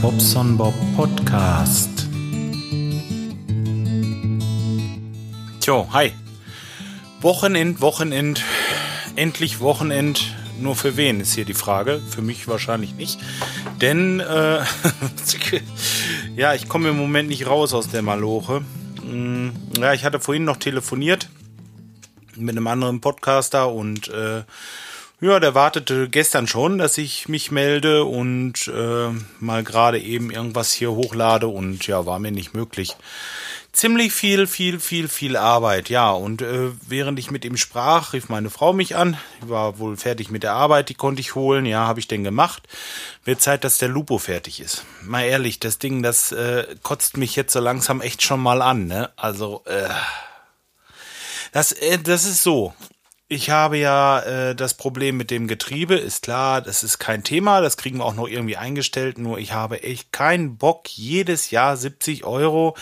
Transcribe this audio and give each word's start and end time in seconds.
Bobson 0.00 0.56
Bob 0.56 0.74
Podcast. 0.96 2.08
Tjo, 5.60 5.88
hi. 5.92 6.12
Wochenend, 7.20 7.80
Wochenend, 7.80 8.42
endlich 9.16 9.60
Wochenend. 9.60 10.34
Nur 10.60 10.76
für 10.76 10.96
wen 10.96 11.20
ist 11.20 11.34
hier 11.34 11.44
die 11.44 11.54
Frage? 11.54 12.00
Für 12.08 12.22
mich 12.22 12.48
wahrscheinlich 12.48 12.94
nicht. 12.94 13.18
Denn, 13.80 14.20
äh, 14.20 14.60
ja, 16.36 16.54
ich 16.54 16.68
komme 16.68 16.90
im 16.90 16.96
Moment 16.96 17.28
nicht 17.28 17.46
raus 17.46 17.74
aus 17.74 17.88
der 17.88 18.02
Maloche. 18.02 18.62
Hm, 19.02 19.52
ja, 19.78 19.92
ich 19.92 20.04
hatte 20.04 20.20
vorhin 20.20 20.44
noch 20.44 20.56
telefoniert 20.56 21.28
mit 22.36 22.56
einem 22.56 22.66
anderen 22.66 23.00
Podcaster 23.00 23.70
und 23.72 24.08
äh, 24.08 24.42
ja, 25.20 25.40
der 25.40 25.54
wartete 25.54 26.08
gestern 26.08 26.46
schon, 26.46 26.78
dass 26.78 26.98
ich 26.98 27.28
mich 27.28 27.50
melde 27.50 28.04
und 28.04 28.68
äh, 28.68 29.08
mal 29.40 29.64
gerade 29.64 29.98
eben 29.98 30.30
irgendwas 30.30 30.72
hier 30.72 30.92
hochlade 30.92 31.48
und 31.48 31.86
ja, 31.86 32.04
war 32.04 32.18
mir 32.18 32.32
nicht 32.32 32.54
möglich. 32.54 32.96
Ziemlich 33.72 34.12
viel, 34.12 34.46
viel, 34.46 34.78
viel, 34.78 35.08
viel 35.08 35.36
Arbeit, 35.36 35.88
ja. 35.88 36.12
Und 36.12 36.42
äh, 36.42 36.70
während 36.86 37.18
ich 37.18 37.32
mit 37.32 37.44
ihm 37.44 37.56
sprach, 37.56 38.12
rief 38.12 38.28
meine 38.28 38.48
Frau 38.48 38.72
mich 38.72 38.94
an. 38.94 39.16
Ich 39.42 39.48
war 39.48 39.80
wohl 39.80 39.96
fertig 39.96 40.30
mit 40.30 40.44
der 40.44 40.52
Arbeit, 40.52 40.90
die 40.90 40.94
konnte 40.94 41.20
ich 41.20 41.34
holen. 41.34 41.66
Ja, 41.66 41.86
habe 41.86 41.98
ich 41.98 42.06
denn 42.06 42.22
gemacht. 42.22 42.68
Wird 43.24 43.40
Zeit, 43.40 43.64
dass 43.64 43.78
der 43.78 43.88
Lupo 43.88 44.18
fertig 44.18 44.60
ist. 44.60 44.84
Mal 45.02 45.24
ehrlich, 45.24 45.58
das 45.58 45.78
Ding, 45.78 46.04
das 46.04 46.30
äh, 46.30 46.66
kotzt 46.84 47.16
mich 47.16 47.34
jetzt 47.34 47.52
so 47.52 47.58
langsam 47.58 48.00
echt 48.00 48.22
schon 48.22 48.40
mal 48.40 48.62
an, 48.62 48.86
ne? 48.86 49.10
Also, 49.16 49.62
äh, 49.64 49.88
das, 51.50 51.72
äh, 51.72 51.98
das 51.98 52.26
ist 52.26 52.44
so. 52.44 52.74
Ich 53.26 53.48
habe 53.48 53.78
ja 53.78 54.20
äh, 54.20 54.54
das 54.54 54.74
Problem 54.74 55.16
mit 55.16 55.30
dem 55.30 55.48
Getriebe, 55.48 55.94
ist 55.94 56.24
klar, 56.24 56.60
das 56.60 56.82
ist 56.82 56.98
kein 56.98 57.24
Thema, 57.24 57.62
das 57.62 57.78
kriegen 57.78 57.98
wir 57.98 58.04
auch 58.04 58.14
noch 58.14 58.28
irgendwie 58.28 58.58
eingestellt, 58.58 59.16
nur 59.16 59.38
ich 59.38 59.54
habe 59.54 59.82
echt 59.82 60.12
keinen 60.12 60.58
Bock, 60.58 60.90
jedes 60.90 61.50
Jahr 61.50 61.78
70 61.78 62.24
Euro 62.24 62.76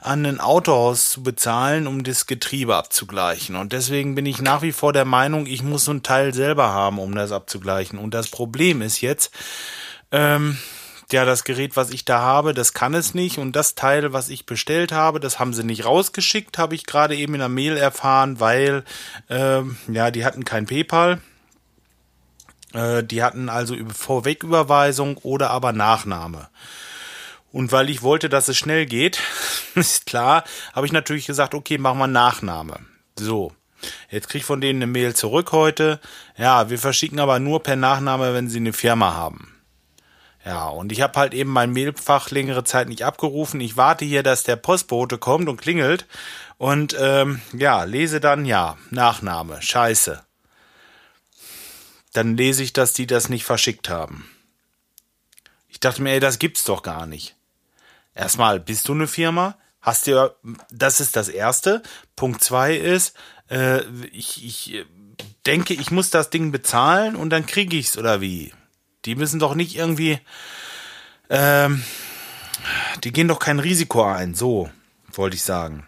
an 0.00 0.24
ein 0.26 0.38
Autohaus 0.38 1.10
zu 1.10 1.24
bezahlen, 1.24 1.88
um 1.88 2.04
das 2.04 2.26
Getriebe 2.26 2.76
abzugleichen. 2.76 3.56
Und 3.56 3.72
deswegen 3.72 4.14
bin 4.14 4.26
ich 4.26 4.40
nach 4.40 4.62
wie 4.62 4.70
vor 4.70 4.92
der 4.92 5.04
Meinung, 5.04 5.46
ich 5.46 5.64
muss 5.64 5.86
so 5.86 5.92
ein 5.92 6.04
Teil 6.04 6.32
selber 6.34 6.68
haben, 6.68 7.00
um 7.00 7.12
das 7.16 7.32
abzugleichen. 7.32 7.98
Und 7.98 8.14
das 8.14 8.28
Problem 8.28 8.82
ist 8.82 9.00
jetzt, 9.00 9.32
ähm, 10.12 10.56
ja, 11.12 11.24
das 11.24 11.44
Gerät, 11.44 11.76
was 11.76 11.90
ich 11.90 12.04
da 12.04 12.20
habe, 12.20 12.54
das 12.54 12.72
kann 12.72 12.94
es 12.94 13.14
nicht. 13.14 13.38
Und 13.38 13.56
das 13.56 13.74
Teil, 13.74 14.12
was 14.12 14.28
ich 14.28 14.46
bestellt 14.46 14.92
habe, 14.92 15.20
das 15.20 15.38
haben 15.38 15.54
sie 15.54 15.64
nicht 15.64 15.84
rausgeschickt, 15.84 16.58
habe 16.58 16.74
ich 16.74 16.86
gerade 16.86 17.16
eben 17.16 17.34
in 17.34 17.40
der 17.40 17.48
Mail 17.48 17.76
erfahren, 17.76 18.40
weil, 18.40 18.84
ähm, 19.28 19.76
ja, 19.88 20.10
die 20.10 20.24
hatten 20.24 20.44
kein 20.44 20.66
PayPal. 20.66 21.20
Äh, 22.72 23.02
die 23.02 23.22
hatten 23.22 23.48
also 23.48 23.76
Vorwegüberweisung 23.94 25.16
oder 25.18 25.50
aber 25.50 25.72
Nachnahme. 25.72 26.48
Und 27.52 27.72
weil 27.72 27.90
ich 27.90 28.02
wollte, 28.02 28.28
dass 28.28 28.48
es 28.48 28.56
schnell 28.56 28.86
geht, 28.86 29.20
ist 29.74 30.06
klar, 30.06 30.44
habe 30.72 30.86
ich 30.86 30.92
natürlich 30.92 31.26
gesagt, 31.26 31.54
okay, 31.54 31.78
machen 31.78 31.98
wir 31.98 32.06
Nachname. 32.06 32.80
So. 33.18 33.52
Jetzt 34.10 34.28
krieg 34.28 34.42
ich 34.42 34.46
von 34.46 34.60
denen 34.60 34.82
eine 34.82 34.92
Mail 34.92 35.14
zurück 35.14 35.52
heute. 35.52 36.00
Ja, 36.36 36.68
wir 36.68 36.78
verschicken 36.78 37.18
aber 37.18 37.38
nur 37.38 37.62
per 37.62 37.76
Nachname, 37.76 38.34
wenn 38.34 38.48
sie 38.48 38.58
eine 38.58 38.74
Firma 38.74 39.14
haben. 39.14 39.59
Ja, 40.44 40.68
und 40.68 40.90
ich 40.90 41.02
habe 41.02 41.18
halt 41.18 41.34
eben 41.34 41.50
mein 41.50 41.72
Mailfach 41.72 42.30
längere 42.30 42.64
Zeit 42.64 42.88
nicht 42.88 43.04
abgerufen. 43.04 43.60
Ich 43.60 43.76
warte 43.76 44.04
hier, 44.04 44.22
dass 44.22 44.42
der 44.42 44.56
Postbote 44.56 45.18
kommt 45.18 45.48
und 45.48 45.60
klingelt. 45.60 46.06
Und 46.56 46.96
ähm, 46.98 47.40
ja, 47.52 47.84
lese 47.84 48.20
dann, 48.20 48.46
ja, 48.46 48.78
Nachname, 48.90 49.60
scheiße. 49.60 50.22
Dann 52.12 52.36
lese 52.36 52.62
ich, 52.62 52.72
dass 52.72 52.92
die 52.92 53.06
das 53.06 53.28
nicht 53.28 53.44
verschickt 53.44 53.88
haben. 53.88 54.28
Ich 55.68 55.78
dachte 55.78 56.02
mir, 56.02 56.12
ey, 56.12 56.20
das 56.20 56.38
gibt's 56.38 56.64
doch 56.64 56.82
gar 56.82 57.06
nicht. 57.06 57.36
Erstmal, 58.14 58.60
bist 58.60 58.88
du 58.88 58.92
eine 58.92 59.06
Firma? 59.06 59.56
Hast 59.80 60.06
du, 60.06 60.34
das 60.70 61.00
ist 61.00 61.16
das 61.16 61.28
Erste. 61.28 61.82
Punkt 62.16 62.42
zwei 62.42 62.76
ist, 62.76 63.14
äh, 63.48 63.82
ich, 64.12 64.44
ich 64.44 64.86
denke, 65.46 65.74
ich 65.74 65.90
muss 65.90 66.10
das 66.10 66.30
Ding 66.30 66.50
bezahlen 66.50 67.16
und 67.16 67.30
dann 67.30 67.46
kriege 67.46 67.76
ich's 67.76 67.96
oder 67.96 68.20
wie? 68.20 68.52
Die 69.04 69.14
müssen 69.14 69.40
doch 69.40 69.54
nicht 69.54 69.76
irgendwie, 69.76 70.20
ähm, 71.28 71.82
die 73.04 73.12
gehen 73.12 73.28
doch 73.28 73.38
kein 73.38 73.58
Risiko 73.58 74.04
ein, 74.04 74.34
so 74.34 74.70
wollte 75.12 75.36
ich 75.36 75.42
sagen. 75.42 75.86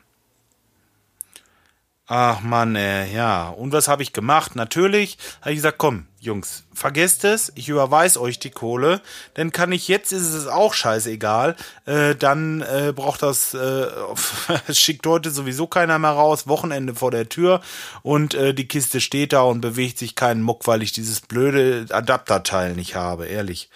Ach 2.15 2.43
Mann, 2.43 2.77
äh, 2.77 3.11
ja. 3.11 3.49
Und 3.49 3.73
was 3.73 3.89
habe 3.89 4.03
ich 4.03 4.13
gemacht? 4.13 4.55
Natürlich 4.55 5.17
habe 5.41 5.53
ich 5.53 5.57
gesagt, 5.57 5.79
komm, 5.79 6.05
Jungs, 6.21 6.65
vergesst 6.75 7.25
es, 7.25 7.51
ich 7.55 7.71
überweise 7.71 8.21
euch 8.21 8.39
die 8.39 8.51
Kohle, 8.51 9.01
denn 9.39 9.51
kann 9.51 9.73
ich 9.73 9.89
jetzt, 9.89 10.13
ist 10.13 10.35
es 10.35 10.47
auch 10.47 10.75
scheißegal, 10.75 11.57
äh, 11.87 12.15
dann 12.15 12.61
äh, 12.61 12.93
braucht 12.95 13.23
das, 13.23 13.55
äh, 13.55 13.87
schickt 14.75 15.07
heute 15.07 15.31
sowieso 15.31 15.67
keiner 15.67 15.99
mehr 15.99 16.11
raus, 16.11 16.47
Wochenende 16.47 16.95
vor 16.95 17.11
der 17.11 17.31
Tür 17.31 17.63
und 18.03 18.35
äh, 18.35 18.53
die 18.53 18.69
Kiste 18.69 19.01
steht 19.01 19.33
da 19.33 19.41
und 19.41 19.63
bewegt 19.63 19.97
sich 19.97 20.15
keinen 20.15 20.43
Muck, 20.43 20.67
weil 20.67 20.83
ich 20.83 20.93
dieses 20.93 21.23
blöde 21.23 21.87
Adapterteil 21.89 22.75
nicht 22.75 22.95
habe, 22.95 23.25
ehrlich 23.25 23.71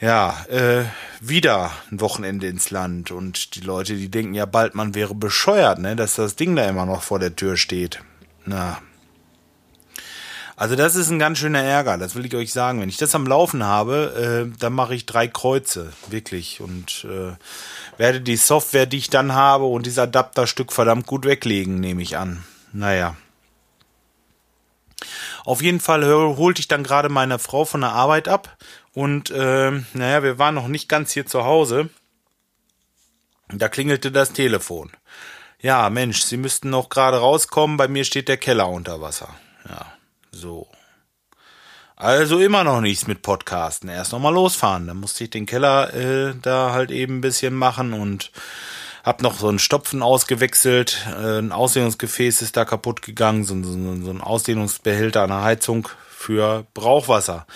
ja, 0.00 0.44
äh, 0.48 0.84
wieder 1.20 1.70
ein 1.90 2.00
Wochenende 2.00 2.48
ins 2.48 2.70
Land 2.70 3.10
und 3.10 3.54
die 3.54 3.60
Leute, 3.60 3.94
die 3.94 4.10
denken 4.10 4.34
ja 4.34 4.46
bald, 4.46 4.74
man 4.74 4.94
wäre 4.94 5.14
bescheuert, 5.14 5.78
ne, 5.78 5.96
dass 5.96 6.16
das 6.16 6.36
Ding 6.36 6.56
da 6.56 6.68
immer 6.68 6.86
noch 6.86 7.02
vor 7.02 7.18
der 7.18 7.36
Tür 7.36 7.56
steht. 7.56 8.00
Na. 8.44 8.78
Also 10.56 10.76
das 10.76 10.94
ist 10.94 11.10
ein 11.10 11.18
ganz 11.18 11.38
schöner 11.38 11.62
Ärger, 11.62 11.98
das 11.98 12.14
will 12.14 12.26
ich 12.26 12.34
euch 12.36 12.52
sagen. 12.52 12.80
Wenn 12.80 12.88
ich 12.88 12.96
das 12.96 13.14
am 13.14 13.26
Laufen 13.26 13.64
habe, 13.64 14.46
äh, 14.52 14.58
dann 14.58 14.72
mache 14.72 14.94
ich 14.94 15.06
drei 15.06 15.26
Kreuze, 15.26 15.92
wirklich. 16.08 16.60
Und 16.60 17.04
äh, 17.04 17.32
werde 17.98 18.20
die 18.20 18.36
Software, 18.36 18.86
die 18.86 18.98
ich 18.98 19.10
dann 19.10 19.34
habe 19.34 19.64
und 19.64 19.86
dieses 19.86 19.98
Adapterstück 19.98 20.72
verdammt 20.72 21.06
gut 21.06 21.24
weglegen, 21.24 21.80
nehme 21.80 22.02
ich 22.02 22.16
an. 22.16 22.44
Naja. 22.72 23.16
Auf 25.44 25.62
jeden 25.62 25.80
Fall 25.80 26.04
holte 26.36 26.60
ich 26.60 26.68
dann 26.68 26.82
gerade 26.82 27.08
meine 27.08 27.38
Frau 27.38 27.64
von 27.64 27.82
der 27.82 27.92
Arbeit 27.92 28.28
ab 28.28 28.56
und 28.94 29.30
äh, 29.30 29.70
naja, 29.92 30.22
wir 30.22 30.38
waren 30.38 30.54
noch 30.54 30.68
nicht 30.68 30.88
ganz 30.88 31.12
hier 31.12 31.26
zu 31.26 31.44
Hause. 31.44 31.90
Da 33.48 33.68
klingelte 33.68 34.10
das 34.10 34.32
Telefon. 34.32 34.90
Ja, 35.60 35.88
Mensch, 35.90 36.22
Sie 36.22 36.38
müssten 36.38 36.70
noch 36.70 36.88
gerade 36.88 37.18
rauskommen, 37.18 37.76
bei 37.76 37.88
mir 37.88 38.04
steht 38.04 38.28
der 38.28 38.38
Keller 38.38 38.68
unter 38.68 39.00
Wasser. 39.00 39.28
Ja, 39.68 39.86
so. 40.30 40.68
Also 41.96 42.40
immer 42.40 42.64
noch 42.64 42.80
nichts 42.80 43.06
mit 43.06 43.22
Podcasten. 43.22 43.88
Erst 43.88 44.12
noch 44.12 44.18
mal 44.18 44.34
losfahren. 44.34 44.88
Dann 44.88 44.96
musste 44.96 45.24
ich 45.24 45.30
den 45.30 45.46
Keller 45.46 45.94
äh, 45.94 46.34
da 46.42 46.72
halt 46.72 46.90
eben 46.90 47.18
ein 47.18 47.20
bisschen 47.20 47.54
machen 47.54 47.92
und 47.92 48.32
hab 49.04 49.22
noch 49.22 49.38
so 49.38 49.48
einen 49.48 49.58
Stopfen 49.58 50.02
ausgewechselt. 50.02 51.06
Äh, 51.06 51.38
ein 51.38 51.52
Ausdehnungsgefäß 51.52 52.42
ist 52.42 52.56
da 52.56 52.64
kaputt 52.64 53.02
gegangen. 53.02 53.44
So, 53.44 53.62
so, 53.62 53.72
so 53.72 54.10
ein 54.10 54.20
Ausdehnungsbehälter 54.20 55.22
an 55.22 55.28
der 55.28 55.42
Heizung 55.42 55.88
für 56.08 56.66
Brauchwasser. 56.74 57.46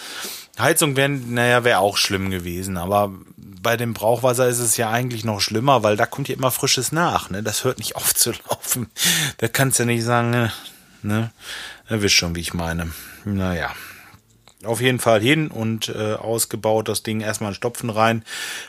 Heizung 0.59 0.97
wäre, 0.97 1.09
naja, 1.09 1.65
wäre 1.65 1.79
auch 1.79 1.97
schlimm 1.97 2.31
gewesen, 2.31 2.77
aber 2.77 3.13
bei 3.37 3.77
dem 3.77 3.95
Brauchwasser 3.95 4.49
ist 4.49 4.59
es 4.59 4.77
ja 4.77 4.91
eigentlich 4.91 5.25
noch 5.25 5.41
schlimmer, 5.41 5.83
weil 5.83 5.97
da 5.97 6.05
kommt 6.05 6.29
ja 6.29 6.35
immer 6.35 6.51
Frisches 6.51 6.93
nach, 6.93 7.31
ne? 7.31 7.43
Das 7.43 7.65
hört 7.65 7.79
nicht 7.79 7.97
auf 7.97 8.15
zu 8.15 8.33
laufen. 8.49 8.91
Da 9.39 9.49
kannst 9.49 9.79
du 9.79 9.85
ja 9.85 9.87
nicht 9.87 10.05
sagen, 10.05 10.31
ne? 10.31 10.53
ne? 11.03 11.31
Wisst 11.89 12.15
schon, 12.15 12.35
wie 12.35 12.41
ich 12.41 12.55
meine. 12.55 12.93
Naja. 13.25 13.73
Auf 14.65 14.81
jeden 14.81 14.99
Fall 14.99 15.21
hin 15.21 15.49
und 15.49 15.89
äh, 15.89 16.15
ausgebaut 16.15 16.89
das 16.89 17.05
Ding 17.05 17.21
erstmal 17.21 17.49
einen 17.49 17.55
Stopfen 17.55 17.91
rein, 17.91 18.25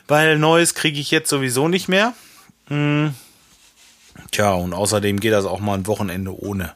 weil 0.07 0.38
Neues 0.38 0.75
kriege 0.75 1.00
ich 1.00 1.09
jetzt 1.09 1.29
sowieso 1.29 1.67
nicht 1.67 1.90
mehr. 1.90 2.13
Hm. 2.69 3.13
Tja, 4.32 4.53
und 4.53 4.73
außerdem 4.73 5.20
geht 5.20 5.34
das 5.34 5.46
auch 5.46 5.59
mal 5.59 5.76
ein 5.76 5.88
Wochenende 5.88 6.35
ohne. 6.35 6.73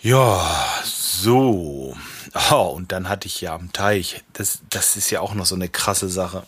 Ja, 0.00 0.44
so. 0.84 1.96
Oh, 2.50 2.72
und 2.74 2.92
dann 2.92 3.08
hatte 3.08 3.26
ich 3.26 3.40
ja 3.40 3.54
am 3.54 3.72
Teich, 3.72 4.22
das, 4.32 4.60
das 4.70 4.96
ist 4.96 5.10
ja 5.10 5.20
auch 5.20 5.34
noch 5.34 5.46
so 5.46 5.54
eine 5.54 5.68
krasse 5.68 6.08
Sache. 6.08 6.42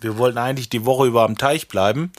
Wir 0.00 0.18
wollten 0.18 0.38
eigentlich 0.38 0.68
die 0.68 0.84
Woche 0.84 1.06
über 1.06 1.24
am 1.24 1.38
Teich 1.38 1.68
bleiben. 1.68 2.12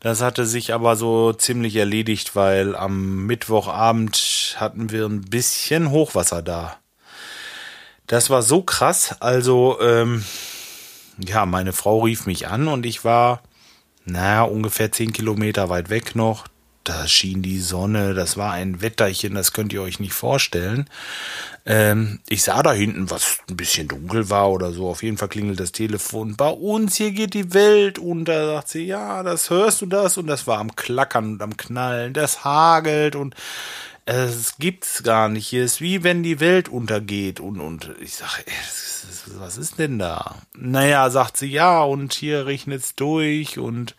Das 0.00 0.22
hatte 0.22 0.46
sich 0.46 0.72
aber 0.72 0.96
so 0.96 1.32
ziemlich 1.32 1.76
erledigt, 1.76 2.34
weil 2.34 2.74
am 2.74 3.26
Mittwochabend 3.26 4.56
hatten 4.58 4.90
wir 4.90 5.06
ein 5.06 5.22
bisschen 5.22 5.90
Hochwasser 5.90 6.42
da. 6.42 6.76
Das 8.06 8.30
war 8.30 8.42
so 8.42 8.62
krass. 8.62 9.16
Also, 9.20 9.78
ähm, 9.80 10.24
ja, 11.18 11.46
meine 11.46 11.72
Frau 11.72 12.00
rief 12.00 12.26
mich 12.26 12.48
an 12.48 12.66
und 12.66 12.86
ich 12.86 13.04
war, 13.04 13.42
naja, 14.04 14.42
ungefähr 14.42 14.92
zehn 14.92 15.12
Kilometer 15.12 15.68
weit 15.68 15.90
weg 15.90 16.14
noch 16.14 16.46
da 16.84 17.06
schien 17.06 17.42
die 17.42 17.60
Sonne, 17.60 18.14
das 18.14 18.36
war 18.36 18.52
ein 18.52 18.80
Wetterchen, 18.80 19.34
das 19.34 19.52
könnt 19.52 19.72
ihr 19.72 19.82
euch 19.82 20.00
nicht 20.00 20.14
vorstellen. 20.14 20.88
Ähm, 21.66 22.20
ich 22.28 22.42
sah 22.42 22.62
da 22.62 22.72
hinten, 22.72 23.10
was 23.10 23.38
ein 23.48 23.56
bisschen 23.56 23.86
dunkel 23.86 24.30
war 24.30 24.50
oder 24.50 24.72
so. 24.72 24.88
Auf 24.88 25.02
jeden 25.02 25.18
Fall 25.18 25.28
klingelt 25.28 25.60
das 25.60 25.72
Telefon. 25.72 26.36
Bei 26.36 26.48
uns 26.48 26.96
hier 26.96 27.12
geht 27.12 27.34
die 27.34 27.52
Welt 27.52 27.98
unter. 27.98 28.54
Sagt 28.54 28.68
sie, 28.70 28.86
ja, 28.86 29.22
das 29.22 29.50
hörst 29.50 29.82
du 29.82 29.86
das? 29.86 30.16
Und 30.16 30.26
das 30.26 30.46
war 30.46 30.58
am 30.58 30.74
Klackern 30.74 31.34
und 31.34 31.42
am 31.42 31.56
Knallen. 31.56 32.14
Das 32.14 32.44
hagelt 32.44 33.14
und 33.14 33.34
es 34.10 34.56
gibt's 34.58 35.02
gar 35.02 35.28
nicht. 35.28 35.46
Hier 35.46 35.64
ist 35.64 35.80
wie 35.80 36.02
wenn 36.02 36.22
die 36.22 36.40
Welt 36.40 36.68
untergeht 36.68 37.40
und 37.40 37.60
und 37.60 37.94
ich 38.00 38.14
sage, 38.14 38.44
was 39.38 39.56
ist 39.56 39.78
denn 39.78 39.98
da? 39.98 40.36
Naja, 40.56 41.08
sagt 41.10 41.36
sie 41.36 41.46
ja 41.46 41.82
und 41.82 42.12
hier 42.12 42.46
regnet's 42.46 42.94
durch 42.94 43.58
und 43.58 43.94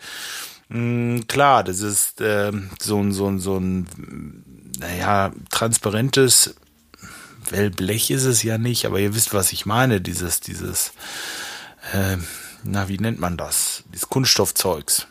mh, 0.70 0.78
hm, 0.78 1.28
klar, 1.28 1.64
das 1.64 1.80
ist 1.82 2.22
äh, 2.22 2.52
so 2.82 3.02
ein 3.02 3.12
so 3.14 3.28
ein 3.28 3.40
so 3.40 3.58
ein 3.58 4.44
naja 4.80 5.32
transparentes 5.50 6.56
Wellblech 7.50 8.12
ist 8.12 8.26
es 8.26 8.44
ja 8.44 8.58
nicht, 8.58 8.86
aber 8.86 9.00
ihr 9.00 9.16
wisst, 9.16 9.34
was 9.34 9.52
ich 9.52 9.66
meine. 9.66 10.02
Dieses 10.02 10.42
dieses 10.42 10.92
äh, 11.94 12.18
na 12.64 12.90
wie 12.90 12.98
nennt 12.98 13.20
man 13.20 13.38
das? 13.38 13.84
Dieses 13.94 14.10
Kunststoffzeugs. 14.10 15.08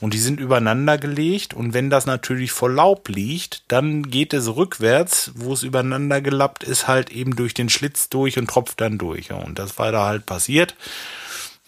Und 0.00 0.14
die 0.14 0.18
sind 0.18 0.40
übereinander 0.40 0.98
gelegt 0.98 1.54
und 1.54 1.74
wenn 1.74 1.90
das 1.90 2.06
natürlich 2.06 2.52
vor 2.52 2.70
Laub 2.70 3.08
liegt, 3.08 3.62
dann 3.68 4.02
geht 4.04 4.34
es 4.34 4.54
rückwärts, 4.54 5.32
wo 5.34 5.52
es 5.52 5.62
übereinander 5.62 6.20
gelappt 6.20 6.64
ist, 6.64 6.88
halt 6.88 7.10
eben 7.10 7.36
durch 7.36 7.54
den 7.54 7.68
Schlitz 7.68 8.08
durch 8.08 8.38
und 8.38 8.48
tropft 8.48 8.80
dann 8.80 8.98
durch. 8.98 9.32
Und 9.32 9.58
das 9.58 9.78
war 9.78 9.92
da 9.92 10.06
halt 10.06 10.26
passiert. 10.26 10.74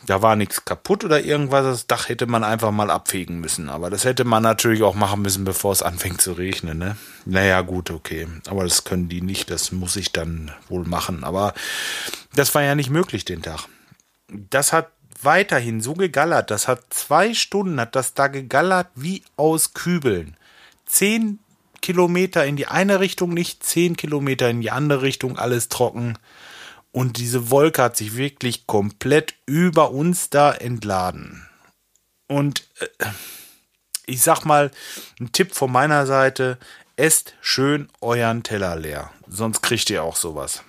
Da 0.06 0.20
war 0.20 0.36
nichts 0.36 0.64
kaputt 0.64 1.04
oder 1.04 1.22
irgendwas. 1.22 1.64
Das 1.64 1.86
Dach 1.86 2.08
hätte 2.08 2.26
man 2.26 2.44
einfach 2.44 2.70
mal 2.70 2.90
abfegen 2.90 3.40
müssen. 3.40 3.68
Aber 3.68 3.90
das 3.90 4.04
hätte 4.04 4.24
man 4.24 4.42
natürlich 4.42 4.82
auch 4.82 4.94
machen 4.94 5.22
müssen, 5.22 5.44
bevor 5.44 5.72
es 5.72 5.82
anfängt 5.82 6.20
zu 6.20 6.32
regnen. 6.32 6.78
Ne? 6.78 6.96
Naja, 7.24 7.62
gut, 7.62 7.90
okay. 7.90 8.26
Aber 8.48 8.64
das 8.64 8.84
können 8.84 9.08
die 9.08 9.22
nicht. 9.22 9.50
Das 9.50 9.72
muss 9.72 9.96
ich 9.96 10.12
dann 10.12 10.50
wohl 10.68 10.84
machen. 10.84 11.24
Aber 11.24 11.54
das 12.34 12.54
war 12.54 12.62
ja 12.62 12.74
nicht 12.74 12.90
möglich 12.90 13.24
den 13.24 13.42
Tag. 13.42 13.66
Das 14.28 14.72
hat 14.72 14.90
weiterhin 15.24 15.80
so 15.80 15.94
gegallert. 15.94 16.50
Das 16.50 16.68
hat 16.68 16.82
zwei 16.90 17.34
Stunden, 17.34 17.80
hat 17.80 17.96
das 17.96 18.14
da 18.14 18.28
gegallert 18.28 18.88
wie 18.94 19.22
aus 19.36 19.74
Kübeln. 19.74 20.36
Zehn 20.86 21.38
Kilometer 21.80 22.46
in 22.46 22.56
die 22.56 22.66
eine 22.66 23.00
Richtung 23.00 23.34
nicht, 23.34 23.62
zehn 23.62 23.96
Kilometer 23.96 24.48
in 24.48 24.60
die 24.60 24.70
andere 24.70 25.02
Richtung, 25.02 25.38
alles 25.38 25.68
trocken. 25.68 26.18
Und 26.92 27.18
diese 27.18 27.50
Wolke 27.50 27.82
hat 27.82 27.96
sich 27.96 28.16
wirklich 28.16 28.66
komplett 28.66 29.34
über 29.46 29.90
uns 29.90 30.30
da 30.30 30.52
entladen. 30.52 31.46
Und 32.28 32.66
äh, 32.78 33.06
ich 34.06 34.22
sag 34.22 34.44
mal, 34.44 34.70
ein 35.20 35.32
Tipp 35.32 35.54
von 35.54 35.72
meiner 35.72 36.06
Seite, 36.06 36.58
esst 36.96 37.34
schön 37.40 37.88
euren 38.00 38.42
Teller 38.42 38.76
leer. 38.76 39.10
Sonst 39.28 39.62
kriegt 39.62 39.90
ihr 39.90 40.02
auch 40.02 40.16
sowas. 40.16 40.62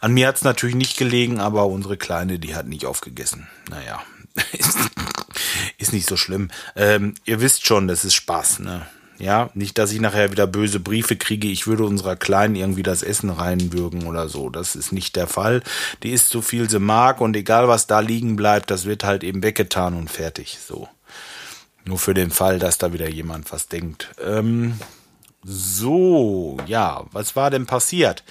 An 0.00 0.12
mir 0.12 0.28
hat 0.28 0.36
es 0.36 0.44
natürlich 0.44 0.76
nicht 0.76 0.96
gelegen, 0.96 1.40
aber 1.40 1.66
unsere 1.66 1.96
Kleine, 1.96 2.38
die 2.38 2.54
hat 2.54 2.66
nicht 2.66 2.86
aufgegessen. 2.86 3.48
Naja, 3.70 4.02
ist, 5.78 5.92
nicht 5.92 6.08
so 6.08 6.16
schlimm. 6.16 6.50
Ähm, 6.74 7.14
ihr 7.24 7.40
wisst 7.40 7.66
schon, 7.66 7.88
das 7.88 8.04
ist 8.04 8.14
Spaß, 8.14 8.60
ne? 8.60 8.86
Ja, 9.18 9.48
nicht, 9.54 9.78
dass 9.78 9.92
ich 9.92 10.00
nachher 10.00 10.30
wieder 10.30 10.46
böse 10.46 10.78
Briefe 10.78 11.16
kriege, 11.16 11.48
ich 11.48 11.66
würde 11.66 11.84
unserer 11.84 12.16
Kleinen 12.16 12.54
irgendwie 12.54 12.82
das 12.82 13.02
Essen 13.02 13.30
reinwürgen 13.30 14.06
oder 14.06 14.28
so. 14.28 14.50
Das 14.50 14.76
ist 14.76 14.92
nicht 14.92 15.16
der 15.16 15.26
Fall. 15.26 15.62
Die 16.02 16.10
isst 16.10 16.28
so 16.28 16.42
viel 16.42 16.68
sie 16.68 16.80
mag 16.80 17.22
und 17.22 17.34
egal 17.34 17.66
was 17.66 17.86
da 17.86 18.00
liegen 18.00 18.36
bleibt, 18.36 18.70
das 18.70 18.84
wird 18.84 19.04
halt 19.04 19.24
eben 19.24 19.42
weggetan 19.42 19.94
und 19.94 20.10
fertig. 20.10 20.58
So. 20.66 20.88
Nur 21.86 21.98
für 21.98 22.14
den 22.14 22.30
Fall, 22.30 22.58
dass 22.58 22.78
da 22.78 22.92
wieder 22.92 23.08
jemand 23.08 23.52
was 23.52 23.68
denkt. 23.68 24.10
Ähm, 24.22 24.78
so, 25.48 26.56
ja, 26.66 27.04
was 27.12 27.36
war 27.36 27.50
denn 27.50 27.66
passiert? 27.66 28.24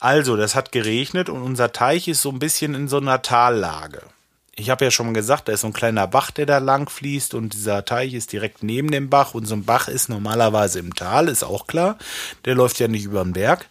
Also, 0.00 0.36
das 0.36 0.54
hat 0.54 0.72
geregnet 0.72 1.28
und 1.28 1.42
unser 1.42 1.72
Teich 1.72 2.08
ist 2.08 2.22
so 2.22 2.30
ein 2.30 2.38
bisschen 2.38 2.74
in 2.74 2.88
so 2.88 2.96
einer 2.96 3.20
Tallage. 3.20 4.00
Ich 4.54 4.70
habe 4.70 4.86
ja 4.86 4.90
schon 4.90 5.12
gesagt, 5.12 5.48
da 5.48 5.52
ist 5.52 5.60
so 5.60 5.66
ein 5.66 5.74
kleiner 5.74 6.06
Bach, 6.06 6.30
der 6.30 6.46
da 6.46 6.58
lang 6.58 6.88
fließt 6.88 7.34
und 7.34 7.52
dieser 7.52 7.84
Teich 7.84 8.14
ist 8.14 8.32
direkt 8.32 8.62
neben 8.62 8.90
dem 8.90 9.10
Bach 9.10 9.34
und 9.34 9.44
so 9.44 9.54
ein 9.54 9.64
Bach 9.64 9.88
ist 9.88 10.08
normalerweise 10.08 10.78
im 10.78 10.94
Tal, 10.94 11.28
ist 11.28 11.44
auch 11.44 11.66
klar. 11.66 11.98
Der 12.46 12.54
läuft 12.54 12.78
ja 12.78 12.88
nicht 12.88 13.04
über 13.04 13.22
den 13.22 13.34
Berg. 13.34 13.66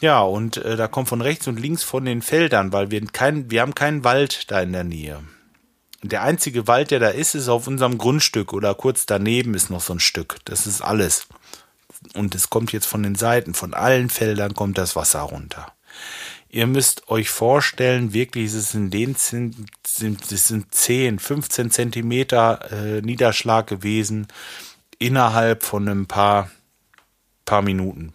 Ja, 0.00 0.22
und 0.22 0.56
äh, 0.58 0.76
da 0.76 0.86
kommt 0.86 1.08
von 1.08 1.22
rechts 1.22 1.48
und 1.48 1.58
links 1.58 1.82
von 1.82 2.04
den 2.04 2.22
Feldern, 2.22 2.72
weil 2.72 2.92
wir 2.92 3.04
kein, 3.06 3.50
wir 3.50 3.60
haben 3.60 3.74
keinen 3.74 4.04
Wald 4.04 4.50
da 4.50 4.60
in 4.60 4.72
der 4.72 4.84
Nähe. 4.84 5.20
Der 6.02 6.22
einzige 6.22 6.66
Wald, 6.66 6.92
der 6.92 7.00
da 7.00 7.08
ist, 7.08 7.34
ist 7.34 7.48
auf 7.48 7.66
unserem 7.66 7.98
Grundstück 7.98 8.52
oder 8.52 8.74
kurz 8.74 9.04
daneben 9.04 9.54
ist 9.54 9.68
noch 9.68 9.82
so 9.82 9.94
ein 9.94 10.00
Stück. 10.00 10.36
Das 10.44 10.66
ist 10.66 10.80
alles 10.80 11.26
und 12.14 12.34
es 12.34 12.50
kommt 12.50 12.72
jetzt 12.72 12.86
von 12.86 13.02
den 13.02 13.14
Seiten, 13.14 13.54
von 13.54 13.74
allen 13.74 14.10
Feldern 14.10 14.54
kommt 14.54 14.78
das 14.78 14.96
Wasser 14.96 15.20
runter. 15.20 15.72
Ihr 16.48 16.66
müsst 16.66 17.08
euch 17.08 17.30
vorstellen, 17.30 18.12
wirklich, 18.12 18.52
es 18.52 18.74
in 18.74 18.90
den 18.90 19.14
sind, 19.14 19.54
sind, 19.86 20.32
es 20.32 20.48
sind 20.48 20.74
10, 20.74 21.18
15 21.20 21.70
Zentimeter 21.70 22.72
äh, 22.72 23.02
Niederschlag 23.02 23.68
gewesen 23.68 24.26
innerhalb 24.98 25.62
von 25.62 25.88
ein 25.88 26.06
paar, 26.06 26.50
paar 27.44 27.62
Minuten, 27.62 28.14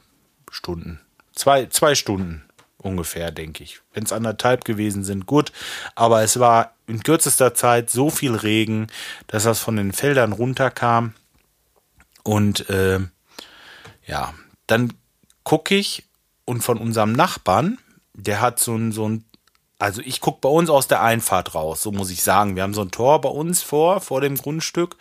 Stunden. 0.51 0.99
Zwei, 1.33 1.67
zwei 1.67 1.95
Stunden 1.95 2.43
ungefähr, 2.77 3.31
denke 3.31 3.63
ich. 3.63 3.79
Wenn 3.93 4.03
es 4.03 4.13
anderthalb 4.13 4.63
gewesen 4.63 5.03
sind, 5.03 5.25
gut. 5.25 5.51
Aber 5.95 6.21
es 6.21 6.39
war 6.39 6.75
in 6.87 7.03
kürzester 7.03 7.53
Zeit 7.53 7.89
so 7.89 8.09
viel 8.09 8.35
Regen, 8.35 8.87
dass 9.27 9.43
das 9.43 9.59
von 9.59 9.75
den 9.75 9.91
Feldern 9.91 10.33
runterkam. 10.33 11.13
Und 12.23 12.69
äh, 12.69 12.99
ja, 14.05 14.33
dann 14.67 14.93
gucke 15.43 15.75
ich 15.75 16.03
und 16.45 16.61
von 16.61 16.77
unserem 16.77 17.11
Nachbarn, 17.11 17.79
der 18.13 18.41
hat 18.41 18.59
so 18.59 18.75
ein, 18.75 18.91
so 18.91 19.07
ein, 19.07 19.25
also 19.79 20.01
ich 20.01 20.21
gucke 20.21 20.39
bei 20.41 20.49
uns 20.49 20.69
aus 20.69 20.87
der 20.87 21.01
Einfahrt 21.01 21.55
raus, 21.55 21.81
so 21.81 21.91
muss 21.91 22.09
ich 22.11 22.23
sagen. 22.23 22.55
Wir 22.55 22.63
haben 22.63 22.73
so 22.73 22.81
ein 22.81 22.91
Tor 22.91 23.21
bei 23.21 23.29
uns 23.29 23.61
vor, 23.61 24.01
vor 24.01 24.21
dem 24.21 24.35
Grundstück. 24.35 24.95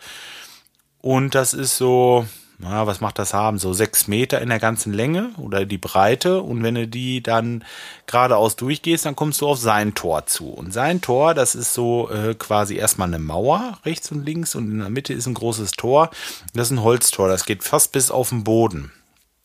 Und 1.01 1.35
das 1.35 1.53
ist 1.53 1.77
so, 1.77 2.25
na, 2.57 2.87
was 2.87 3.01
macht 3.01 3.19
das 3.19 3.33
haben? 3.33 3.57
So 3.57 3.73
sechs 3.73 4.07
Meter 4.07 4.41
in 4.41 4.49
der 4.49 4.59
ganzen 4.59 4.93
Länge 4.93 5.31
oder 5.37 5.65
die 5.65 5.77
Breite. 5.77 6.41
Und 6.41 6.63
wenn 6.63 6.75
du 6.75 6.87
die 6.87 7.21
dann 7.21 7.65
geradeaus 8.05 8.55
durchgehst, 8.55 9.05
dann 9.05 9.15
kommst 9.15 9.41
du 9.41 9.47
auf 9.47 9.59
sein 9.59 9.93
Tor 9.93 10.25
zu. 10.25 10.49
Und 10.49 10.73
sein 10.73 11.01
Tor, 11.01 11.33
das 11.33 11.55
ist 11.55 11.73
so 11.73 12.09
äh, 12.09 12.33
quasi 12.35 12.75
erstmal 12.75 13.09
eine 13.09 13.19
Mauer 13.19 13.79
rechts 13.83 14.11
und 14.11 14.25
links 14.25 14.55
und 14.55 14.71
in 14.71 14.79
der 14.79 14.89
Mitte 14.89 15.13
ist 15.13 15.25
ein 15.25 15.33
großes 15.33 15.71
Tor. 15.71 16.09
Das 16.53 16.67
ist 16.67 16.71
ein 16.71 16.83
Holztor, 16.83 17.27
das 17.27 17.45
geht 17.45 17.63
fast 17.63 17.91
bis 17.91 18.09
auf 18.09 18.29
den 18.29 18.43
Boden. 18.45 18.91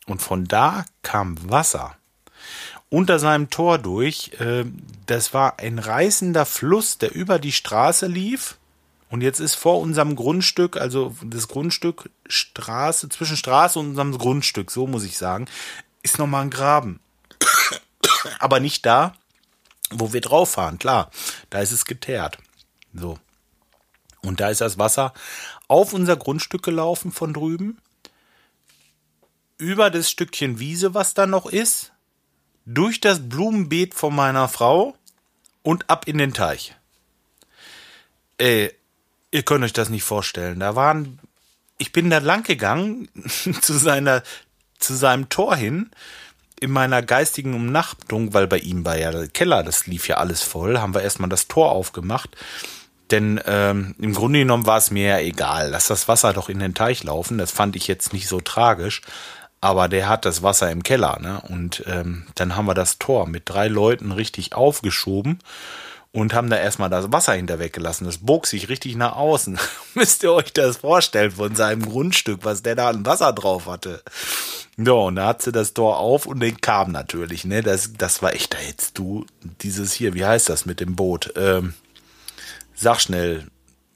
Und 0.06 0.22
von 0.22 0.46
da 0.46 0.84
kam 1.02 1.36
Wasser 1.50 1.96
unter 2.90 3.18
seinem 3.18 3.50
Tor 3.50 3.78
durch. 3.78 4.32
Äh, 4.38 4.66
das 5.06 5.34
war 5.34 5.58
ein 5.58 5.78
reißender 5.78 6.46
Fluss, 6.46 6.98
der 6.98 7.14
über 7.14 7.38
die 7.38 7.52
Straße 7.52 8.06
lief. 8.06 8.56
Und 9.10 9.22
jetzt 9.22 9.40
ist 9.40 9.56
vor 9.56 9.80
unserem 9.80 10.14
Grundstück, 10.14 10.76
also 10.76 11.14
das 11.22 11.48
Grundstück 11.48 12.10
Straße, 12.26 13.08
zwischen 13.08 13.36
Straße 13.36 13.78
und 13.78 13.88
unserem 13.88 14.16
Grundstück, 14.16 14.70
so 14.70 14.86
muss 14.86 15.04
ich 15.04 15.18
sagen, 15.18 15.46
ist 16.02 16.18
nochmal 16.18 16.42
ein 16.42 16.50
Graben. 16.50 17.00
Aber 18.38 18.60
nicht 18.60 18.86
da, 18.86 19.14
wo 19.90 20.12
wir 20.12 20.20
drauf 20.20 20.52
fahren, 20.52 20.78
klar. 20.78 21.10
Da 21.50 21.58
ist 21.58 21.72
es 21.72 21.84
geteert. 21.84 22.38
So. 22.94 23.18
Und 24.22 24.38
da 24.38 24.48
ist 24.48 24.60
das 24.60 24.78
Wasser 24.78 25.12
auf 25.66 25.92
unser 25.92 26.16
Grundstück 26.16 26.62
gelaufen 26.62 27.10
von 27.10 27.34
drüben 27.34 27.78
über 29.58 29.90
das 29.90 30.08
Stückchen 30.08 30.58
Wiese, 30.58 30.94
was 30.94 31.14
da 31.14 31.26
noch 31.26 31.46
ist, 31.46 31.92
durch 32.64 33.00
das 33.00 33.28
Blumenbeet 33.28 33.94
von 33.94 34.14
meiner 34.14 34.48
Frau 34.48 34.96
und 35.62 35.90
ab 35.90 36.06
in 36.06 36.18
den 36.18 36.32
Teich. 36.32 36.74
Ey, 38.38 38.72
ihr 39.30 39.42
könnt 39.42 39.64
euch 39.64 39.72
das 39.72 39.88
nicht 39.88 40.04
vorstellen. 40.04 40.60
Da 40.60 40.76
waren, 40.76 41.18
ich 41.78 41.92
bin 41.92 42.10
da 42.10 42.18
lang 42.18 42.42
gegangen 42.42 43.08
zu 43.60 43.74
seiner, 43.74 44.22
zu 44.78 44.94
seinem 44.94 45.28
Tor 45.28 45.56
hin 45.56 45.90
in 46.60 46.70
meiner 46.70 47.02
geistigen 47.02 47.54
Umnachtung, 47.54 48.34
weil 48.34 48.46
bei 48.46 48.58
ihm 48.58 48.84
war 48.84 48.98
ja 48.98 49.10
der 49.10 49.28
Keller, 49.28 49.62
das 49.62 49.86
lief 49.86 50.08
ja 50.08 50.18
alles 50.18 50.42
voll, 50.42 50.78
haben 50.78 50.94
wir 50.94 51.02
erstmal 51.02 51.30
das 51.30 51.48
Tor 51.48 51.72
aufgemacht. 51.72 52.36
Denn 53.10 53.40
ähm, 53.46 53.96
im 53.98 54.14
Grunde 54.14 54.40
genommen 54.40 54.66
war 54.66 54.76
es 54.78 54.90
mir 54.90 55.08
ja 55.08 55.18
egal. 55.18 55.70
Lass 55.70 55.88
das 55.88 56.06
Wasser 56.06 56.32
doch 56.32 56.48
in 56.48 56.60
den 56.60 56.74
Teich 56.74 57.02
laufen. 57.02 57.38
Das 57.38 57.50
fand 57.50 57.74
ich 57.74 57.88
jetzt 57.88 58.12
nicht 58.12 58.28
so 58.28 58.40
tragisch 58.40 59.02
aber 59.60 59.88
der 59.88 60.08
hat 60.08 60.24
das 60.24 60.42
Wasser 60.42 60.70
im 60.70 60.82
Keller, 60.82 61.18
ne? 61.20 61.42
Und 61.48 61.84
ähm, 61.86 62.26
dann 62.34 62.56
haben 62.56 62.66
wir 62.66 62.74
das 62.74 62.98
Tor 62.98 63.26
mit 63.26 63.42
drei 63.46 63.68
Leuten 63.68 64.12
richtig 64.12 64.54
aufgeschoben 64.54 65.40
und 66.12 66.34
haben 66.34 66.50
da 66.50 66.56
erstmal 66.56 66.90
das 66.90 67.12
Wasser 67.12 67.34
hinter 67.34 67.58
weggelassen. 67.58 68.04
Das 68.04 68.18
bog 68.18 68.46
sich 68.46 68.68
richtig 68.68 68.96
nach 68.96 69.16
außen. 69.16 69.58
Müsst 69.94 70.22
ihr 70.22 70.32
euch 70.32 70.52
das 70.52 70.78
vorstellen 70.78 71.30
von 71.30 71.54
seinem 71.54 71.88
Grundstück, 71.88 72.44
was 72.44 72.62
der 72.62 72.74
da 72.74 72.88
an 72.88 73.06
Wasser 73.06 73.32
drauf 73.32 73.66
hatte. 73.66 74.02
Ja, 74.76 74.92
und 74.92 75.16
da 75.16 75.26
hat 75.26 75.42
sie 75.42 75.52
das 75.52 75.74
Tor 75.74 75.98
auf 75.98 76.26
und 76.26 76.40
den 76.40 76.60
kam 76.60 76.90
natürlich, 76.90 77.44
ne? 77.44 77.62
Das, 77.62 77.92
das 77.92 78.22
war 78.22 78.34
echt, 78.34 78.54
da 78.54 78.58
hättest 78.58 78.98
du 78.98 79.26
dieses 79.62 79.92
hier, 79.92 80.14
wie 80.14 80.24
heißt 80.24 80.48
das 80.48 80.66
mit 80.66 80.80
dem 80.80 80.96
Boot? 80.96 81.32
Ähm, 81.36 81.74
sag 82.74 83.00
schnell, 83.00 83.46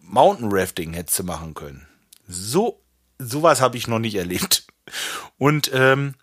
Mountain 0.01 0.51
Rafting 0.53 0.93
hättest 0.93 1.19
du 1.19 1.25
machen 1.25 1.55
können. 1.55 1.87
So, 2.29 2.83
sowas 3.19 3.61
habe 3.61 3.77
ich 3.77 3.89
noch 3.89 3.99
nicht 3.99 4.15
erlebt. 4.15 4.67
Und 5.39 5.71
ähm, 5.73 6.15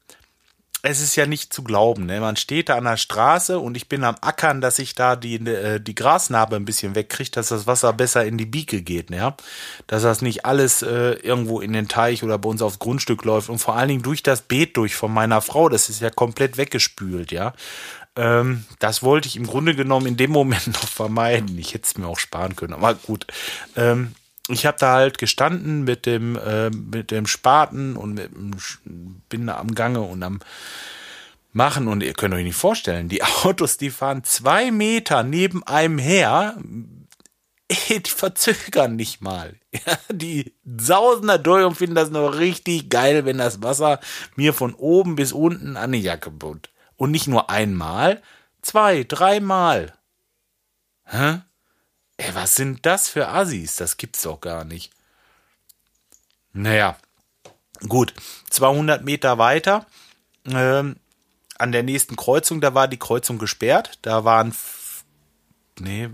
es 0.83 0.99
ist 0.99 1.15
ja 1.15 1.25
nicht 1.25 1.53
zu 1.53 1.63
glauben. 1.63 2.05
Ne? 2.05 2.19
Man 2.19 2.35
steht 2.35 2.69
da 2.69 2.77
an 2.77 2.85
der 2.85 2.97
Straße 2.97 3.59
und 3.59 3.77
ich 3.77 3.87
bin 3.87 4.03
am 4.03 4.15
Ackern, 4.21 4.61
dass 4.61 4.79
ich 4.79 4.95
da 4.95 5.15
die, 5.15 5.35
äh, 5.35 5.79
die 5.79 5.95
Grasnarbe 5.95 6.55
ein 6.55 6.65
bisschen 6.65 6.95
wegkriege, 6.95 7.31
dass 7.31 7.49
das 7.49 7.67
Wasser 7.67 7.93
besser 7.93 8.25
in 8.25 8.37
die 8.37 8.45
Bieke 8.45 8.81
geht. 8.81 9.09
Ne? 9.09 9.35
Dass 9.87 10.03
das 10.03 10.21
nicht 10.21 10.45
alles 10.45 10.81
äh, 10.81 11.13
irgendwo 11.13 11.59
in 11.59 11.73
den 11.73 11.87
Teich 11.87 12.23
oder 12.23 12.37
bei 12.37 12.49
uns 12.49 12.61
aufs 12.61 12.79
Grundstück 12.79 13.23
läuft 13.25 13.49
und 13.49 13.59
vor 13.59 13.75
allen 13.75 13.89
Dingen 13.89 14.03
durch 14.03 14.23
das 14.23 14.41
Beet 14.41 14.75
durch 14.77 14.95
von 14.95 15.13
meiner 15.13 15.41
Frau. 15.41 15.69
Das 15.69 15.89
ist 15.89 16.01
ja 16.01 16.09
komplett 16.09 16.57
weggespült. 16.57 17.31
Ja, 17.31 17.53
ähm, 18.15 18.65
Das 18.79 19.03
wollte 19.03 19.27
ich 19.27 19.37
im 19.37 19.47
Grunde 19.47 19.75
genommen 19.75 20.07
in 20.07 20.17
dem 20.17 20.31
Moment 20.31 20.67
noch 20.73 20.87
vermeiden. 20.87 21.57
Ich 21.57 21.73
hätte 21.73 21.85
es 21.85 21.97
mir 21.97 22.07
auch 22.07 22.19
sparen 22.19 22.55
können, 22.55 22.73
aber 22.73 22.95
gut. 22.95 23.27
Ähm, 23.75 24.15
ich 24.51 24.65
habe 24.65 24.77
da 24.79 24.93
halt 24.93 25.17
gestanden 25.17 25.83
mit 25.83 26.05
dem, 26.05 26.37
äh, 26.37 26.69
mit 26.69 27.11
dem 27.11 27.27
Spaten 27.27 27.95
und 27.95 28.13
mit 28.15 28.31
dem, 28.33 29.21
bin 29.29 29.47
da 29.47 29.57
am 29.57 29.75
Gange 29.75 30.01
und 30.01 30.23
am 30.23 30.39
machen 31.53 31.87
und 31.87 32.01
ihr 32.01 32.13
könnt 32.13 32.33
euch 32.33 32.43
nicht 32.43 32.55
vorstellen, 32.55 33.09
die 33.09 33.23
Autos, 33.43 33.77
die 33.77 33.89
fahren 33.89 34.23
zwei 34.23 34.71
Meter 34.71 35.23
neben 35.23 35.63
einem 35.63 35.97
her, 35.97 36.55
die 37.89 38.01
verzögern 38.05 38.95
nicht 38.95 39.21
mal. 39.21 39.55
Ja, 39.85 39.97
die 40.11 40.53
sausen 40.65 41.29
da 41.29 41.37
durch 41.37 41.63
und 41.63 41.75
finden 41.75 41.95
das 41.95 42.09
noch 42.09 42.37
richtig 42.37 42.89
geil, 42.89 43.23
wenn 43.23 43.37
das 43.37 43.63
Wasser 43.63 44.01
mir 44.35 44.53
von 44.53 44.73
oben 44.73 45.15
bis 45.15 45.31
unten 45.31 45.77
an 45.77 45.93
die 45.93 46.01
Jacke 46.01 46.29
bunt. 46.29 46.69
Und 46.97 47.11
nicht 47.11 47.29
nur 47.29 47.49
einmal, 47.49 48.21
zwei, 48.61 49.05
dreimal. 49.05 49.93
Hä? 51.05 51.39
Ey, 52.21 52.35
was 52.35 52.55
sind 52.55 52.85
das 52.85 53.09
für 53.09 53.29
Assis? 53.29 53.77
Das 53.77 53.97
gibt's 53.97 54.21
doch 54.21 54.39
gar 54.39 54.63
nicht. 54.63 54.91
Naja, 56.53 56.95
gut. 57.87 58.13
200 58.51 59.03
Meter 59.03 59.39
weiter, 59.39 59.87
ähm, 60.45 60.97
an 61.57 61.71
der 61.71 61.81
nächsten 61.81 62.15
Kreuzung, 62.15 62.61
da 62.61 62.75
war 62.75 62.87
die 62.87 62.99
Kreuzung 62.99 63.39
gesperrt. 63.39 63.97
Da 64.03 64.23
waren, 64.23 64.53
nee, 65.79 66.09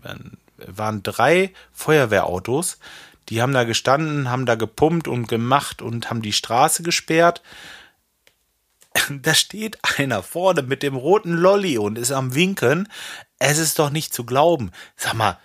waren 0.56 1.04
drei 1.04 1.54
Feuerwehrautos. 1.74 2.80
Die 3.28 3.42
haben 3.42 3.54
da 3.54 3.66
gestanden, 3.66 4.30
haben 4.30 4.46
da 4.46 4.56
gepumpt 4.56 5.10
und 5.10 5.28
gemacht 5.28 5.82
und 5.82 6.10
haben 6.10 6.22
die 6.22 6.34
Straße 6.34 6.84
gesperrt. 6.84 7.42
Da 9.10 9.36
steht 9.36 9.78
einer 10.00 10.24
vorne 10.24 10.64
mit 10.64 10.82
dem 10.82 10.96
roten 10.96 11.34
Lolli 11.34 11.78
und 11.78 11.98
ist 12.00 12.12
am 12.12 12.34
Winken. 12.34 12.90
Es 13.38 13.60
ist 13.60 13.78
doch 13.78 13.92
nicht 13.92 14.12
zu 14.12 14.26
glauben. 14.26 14.72
Sag 14.96 15.14
mal, 15.14 15.38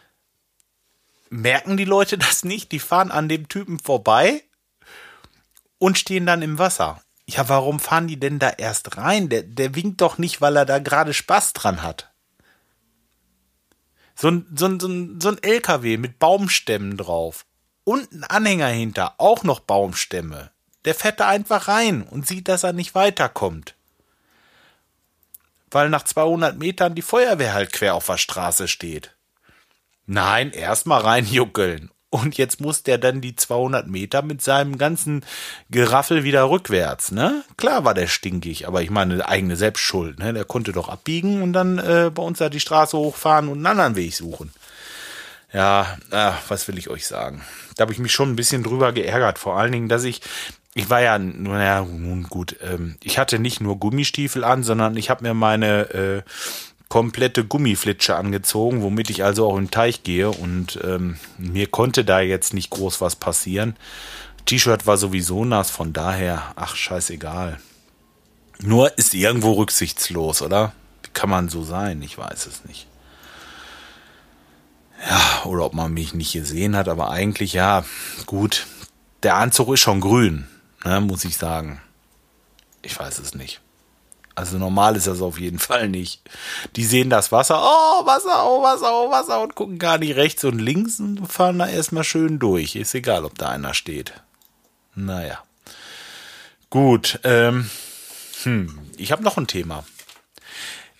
merken 1.33 1.77
die 1.77 1.85
Leute 1.85 2.19
das 2.19 2.45
nicht? 2.45 2.71
Die 2.73 2.79
fahren 2.79 3.11
an 3.11 3.29
dem 3.29 3.49
Typen 3.49 3.79
vorbei 3.79 4.45
und 5.79 5.99
stehen 5.99 6.27
dann 6.27 6.43
im 6.43 6.59
Wasser. 6.59 7.03
Ja, 7.27 7.49
warum 7.49 7.81
fahren 7.81 8.09
die 8.09 8.21
denn 8.21 8.39
da 8.39 8.51
erst 8.51 8.97
rein? 8.97 9.29
Der, 9.29 9.43
der 9.43 9.75
winkt 9.75 10.01
doch 10.01 10.19
nicht, 10.19 10.41
weil 10.41 10.57
er 10.57 10.67
da 10.67 10.79
gerade 10.79 11.15
Spaß 11.15 11.55
dran 11.55 11.83
hat. 11.83 12.12
So 14.15 14.29
ein, 14.29 14.47
so, 14.55 14.67
ein, 14.67 14.81
so, 14.81 14.89
ein, 14.89 15.21
so 15.21 15.31
ein 15.31 15.43
LKW 15.43 15.97
mit 15.97 16.19
Baumstämmen 16.19 16.97
drauf. 16.97 17.47
Und 17.85 18.12
ein 18.12 18.25
Anhänger 18.25 18.69
hinter, 18.69 19.15
auch 19.19 19.43
noch 19.43 19.61
Baumstämme. 19.61 20.51
Der 20.85 20.95
fährt 20.95 21.21
da 21.21 21.29
einfach 21.29 21.69
rein 21.69 22.03
und 22.03 22.27
sieht, 22.27 22.49
dass 22.49 22.65
er 22.65 22.73
nicht 22.73 22.95
weiterkommt. 22.95 23.75
Weil 25.71 25.89
nach 25.89 26.05
200 26.05 26.59
Metern 26.59 26.95
die 26.95 27.03
Feuerwehr 27.03 27.55
halt 27.55 27.73
quer 27.73 27.95
auf 27.95 28.07
der 28.07 28.19
Straße 28.19 28.69
steht. 28.69 29.17
Nein, 30.06 30.50
erstmal 30.50 31.02
reinjuckeln. 31.02 31.90
Und 32.11 32.37
jetzt 32.37 32.61
muss 32.61 32.82
der 32.82 32.99
dann 32.99 33.23
die 33.23 33.37
200 33.37 33.87
Meter 33.87 34.21
mit 34.21 34.42
seinem 34.42 34.76
ganzen 34.76 35.25
Geraffel 35.71 36.25
wieder 36.25 36.50
rückwärts, 36.50 37.11
ne? 37.11 37.42
Klar 37.56 37.87
war 37.87 37.94
der 37.94 38.06
stinkig, 38.06 38.68
aber 38.68 38.82
ich 38.82 38.90
meine, 38.90 39.26
eigene 39.26 39.56
Selbstschuld, 39.56 40.18
ne? 40.18 40.35
Der 40.35 40.44
konnte 40.44 40.73
doch 40.73 40.90
abbiegen 40.90 41.40
und 41.40 41.54
dann 41.54 41.78
äh, 41.78 42.11
bei 42.14 42.23
uns 42.23 42.37
da 42.37 42.50
die 42.50 42.61
Straße 42.61 42.99
hochfahren 42.99 43.49
und 43.49 43.56
einen 43.56 43.66
anderen 43.66 43.97
Weg 43.97 44.14
suchen. 44.14 44.52
Ja, 45.54 45.97
ach, 46.11 46.38
was 46.49 46.68
will 46.68 46.76
ich 46.76 46.90
euch 46.90 47.06
sagen? 47.06 47.42
Da 47.76 47.82
habe 47.82 47.92
ich 47.92 47.99
mich 47.99 48.12
schon 48.12 48.30
ein 48.30 48.37
bisschen 48.37 48.62
drüber 48.62 48.92
geärgert. 48.92 49.38
Vor 49.38 49.59
allen 49.59 49.73
Dingen, 49.73 49.88
dass 49.88 50.04
ich, 50.04 50.21
ich 50.75 50.90
war 50.90 51.00
ja, 51.00 51.18
naja, 51.18 51.82
nun 51.82 52.25
gut, 52.25 52.56
ähm, 52.62 52.97
ich 53.02 53.18
hatte 53.18 53.38
nicht 53.38 53.62
nur 53.62 53.78
Gummistiefel 53.78 54.44
an, 54.44 54.62
sondern 54.62 54.99
ich 54.99 55.09
habe 55.09 55.25
mir 55.25 55.32
meine 55.35 55.90
äh, 55.94 56.23
komplette 56.93 57.43
Gummiflitsche 57.43 58.17
angezogen, 58.17 58.83
womit 58.83 59.09
ich 59.09 59.25
also 59.25 59.49
auch 59.49 59.57
im 59.57 59.71
Teich 59.71 60.03
gehe 60.03 60.31
und 60.31 60.79
ähm, 60.85 61.17
mir 61.39 61.67
konnte 61.67 62.05
da 62.05 62.21
jetzt 62.21 62.53
nicht 62.53 62.69
groß 62.69 63.01
was 63.01 63.17
passieren. 63.17 63.77
T-Shirt 64.45 64.87
war 64.87 64.99
sowieso 64.99 65.47
nass, 65.47 65.71
von 65.71 65.95
daher, 65.95 66.53
ach 66.55 66.77
scheißegal. 66.77 67.59
Nur 68.61 68.99
ist 68.99 69.15
irgendwo 69.15 69.53
rücksichtslos, 69.53 70.43
oder? 70.43 70.75
Kann 71.15 71.31
man 71.31 71.49
so 71.49 71.65
sein? 71.65 72.03
Ich 72.03 72.19
weiß 72.19 72.45
es 72.45 72.67
nicht. 72.67 72.87
Ja, 75.09 75.45
oder 75.47 75.65
ob 75.65 75.73
man 75.73 75.95
mich 75.95 76.13
nicht 76.13 76.35
gesehen 76.35 76.77
hat, 76.77 76.91
aber 76.91 77.11
eigentlich 77.11 77.55
ja, 77.55 77.87
gut. 78.27 78.67
Der 79.23 79.37
Anzug 79.37 79.73
ist 79.73 79.81
schon 79.81 80.03
grün, 80.03 80.47
ne, 80.85 81.01
muss 81.01 81.25
ich 81.25 81.39
sagen. 81.39 81.81
Ich 82.83 83.01
weiß 83.01 83.19
es 83.19 83.35
nicht. 83.35 83.63
Also 84.35 84.59
normal 84.59 84.97
ist 84.97 85.07
das 85.07 85.21
auf 85.21 85.39
jeden 85.39 85.59
Fall 85.59 85.89
nicht. 85.89 86.23
Die 86.77 86.85
sehen 86.85 87.11
das 87.11 87.33
Wasser, 87.33 87.61
oh 87.62 88.07
Wasser, 88.07 88.45
oh 88.45 88.62
Wasser, 88.62 88.91
oh 88.93 89.11
Wasser 89.11 89.43
und 89.43 89.55
gucken 89.55 89.79
gar 89.79 89.99
nicht 89.99 90.17
rechts 90.17 90.45
und 90.45 90.59
links 90.59 91.01
und 91.01 91.27
fahren 91.27 91.59
da 91.59 91.69
erstmal 91.69 92.05
schön 92.05 92.39
durch. 92.39 92.77
Ist 92.77 92.95
egal, 92.95 93.25
ob 93.25 93.37
da 93.37 93.51
einer 93.51 93.75
steht. 93.75 94.15
Naja. 94.95 95.43
Gut, 96.71 97.21
ähm, 97.25 97.69
hm, 98.45 98.79
ich 98.97 99.12
habe 99.12 99.23
noch 99.23 99.37
ein 99.37 99.47
Thema. 99.47 99.85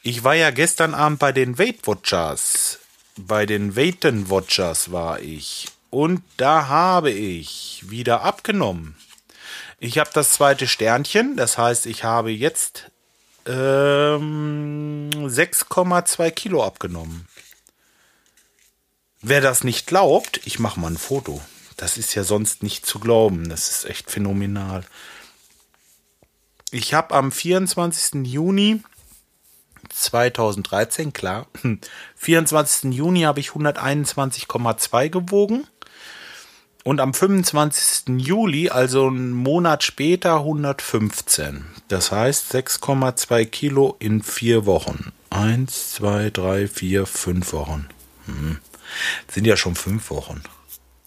Ich 0.03 0.25
war 0.25 0.35
ja 0.35 0.51
gestern 0.51 0.95
Abend 0.95 1.19
bei 1.19 1.33
den 1.33 1.59
Weight 1.59 1.87
Watchers. 1.87 2.79
Bei 3.17 3.47
den 3.47 3.77
Weighten 3.77 4.29
Watchers 4.29 4.93
war 4.93 5.21
ich. 5.21 5.69
Und 5.91 6.23
da 6.37 6.69
habe 6.69 7.11
ich 7.11 7.85
wieder 7.89 8.23
abgenommen. 8.23 8.97
Ich 9.79 9.99
habe 9.99 10.11
das 10.15 10.31
zweite 10.31 10.69
Sternchen, 10.69 11.37
das 11.37 11.59
heißt, 11.59 11.87
ich 11.87 12.05
habe 12.05 12.31
jetzt 12.31 12.92
ähm, 13.47 15.11
6,2 15.13 16.31
Kilo 16.31 16.65
abgenommen. 16.65 17.27
Wer 19.21 19.41
das 19.41 19.65
nicht 19.65 19.87
glaubt, 19.87 20.41
ich 20.45 20.59
mache 20.59 20.81
mal 20.81 20.93
ein 20.93 20.99
Foto. 20.99 21.41
Das 21.77 21.97
ist 21.97 22.15
ja 22.15 22.25
sonst 22.25 22.63
nicht 22.63 22.87
zu 22.87 22.99
glauben. 22.99 23.49
Das 23.49 23.71
ist 23.71 23.85
echt 23.85 24.11
phänomenal. 24.11 24.85
Ich 26.71 26.95
habe 26.95 27.15
am 27.15 27.31
24. 27.31 28.27
Juni 28.27 28.83
2013, 29.89 31.13
klar, 31.13 31.47
24. 32.17 32.93
Juni 32.93 33.23
habe 33.23 33.41
ich 33.41 33.51
121,2 33.51 35.09
gewogen. 35.09 35.67
Und 36.85 37.01
am 37.01 37.15
25. 37.15 38.19
Juli, 38.19 38.69
also 38.69 39.07
einen 39.07 39.33
Monat 39.33 39.85
später, 39.85 40.39
115. 40.39 41.65
Das 41.89 42.11
heißt 42.11 42.53
6,2 42.53 43.45
Kilo 43.45 43.97
in 44.01 44.23
vier 44.23 44.67
Wochen. 44.67 45.12
Eins, 45.31 45.93
zwei, 45.93 46.31
drei, 46.31 46.67
vier, 46.67 47.07
fünf 47.07 47.53
Wochen. 47.53 47.89
Hm. 48.27 48.59
Sind 49.29 49.47
ja 49.47 49.57
schon 49.57 49.77
fünf 49.77 50.11
Wochen. 50.11 50.43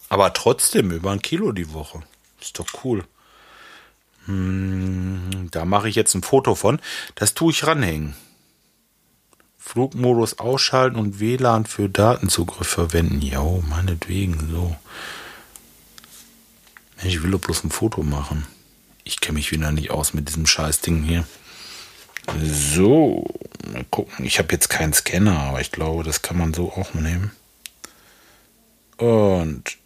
Aber 0.10 0.34
trotzdem 0.34 0.92
über 0.92 1.12
ein 1.12 1.22
Kilo 1.22 1.52
die 1.52 1.74
Woche. 1.74 2.04
Ist 2.42 2.58
doch 2.58 2.68
cool. 2.84 3.04
Hm, 4.26 5.50
da 5.52 5.66
mache 5.66 5.90
ich 5.90 5.96
jetzt 5.96 6.16
ein 6.16 6.24
Foto 6.24 6.56
von. 6.56 6.80
Das 7.16 7.34
tue 7.34 7.52
ich 7.52 7.68
ranhängen. 7.68 8.16
Flugmodus 9.58 10.40
ausschalten 10.40 10.98
und 10.98 11.20
WLAN 11.20 11.66
für 11.66 11.90
Datenzugriff 11.90 12.68
verwenden. 12.68 13.22
Ja, 13.22 13.44
meinetwegen 13.68 14.50
so. 14.52 14.76
Ich 17.08 17.22
will 17.22 17.30
doch 17.30 17.40
bloß 17.40 17.64
ein 17.64 17.70
Foto 17.70 18.02
machen. 18.02 18.48
Ich 19.04 19.22
kenne 19.22 19.36
mich 19.36 19.52
wieder 19.52 19.72
nicht 19.72 19.92
aus 19.92 20.16
mit 20.16 20.28
diesem 20.28 20.48
Scheißding 20.48 21.04
hier. 21.04 21.28
So, 22.42 23.28
mal 23.72 23.86
gucken. 23.92 24.26
Ich 24.26 24.40
habe 24.40 24.52
jetzt 24.52 24.70
keinen 24.70 24.92
Scanner, 24.92 25.40
aber 25.40 25.62
ich 25.62 25.72
glaube, 25.72 26.04
das 26.04 26.24
kann 26.24 26.36
man 26.36 26.56
so 26.56 26.72
auch 26.72 26.96
nehmen. 26.96 27.32
Und 28.98 29.78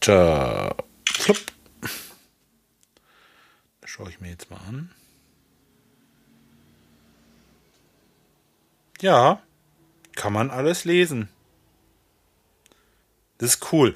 da, 0.00 0.74
flupp. 1.12 1.38
Das 3.80 3.90
schaue 3.90 4.10
ich 4.10 4.20
mir 4.20 4.30
jetzt 4.30 4.50
mal 4.50 4.60
an. 4.68 4.90
Ja, 9.00 9.40
kann 10.16 10.32
man 10.32 10.50
alles 10.50 10.84
lesen. 10.84 11.28
Das 13.38 13.50
ist 13.54 13.72
cool. 13.72 13.94